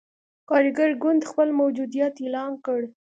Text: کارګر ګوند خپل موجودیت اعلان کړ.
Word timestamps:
کارګر 0.49 0.91
ګوند 1.03 1.21
خپل 1.29 1.49
موجودیت 1.61 2.13
اعلان 2.21 2.51
کړ. 2.65 2.81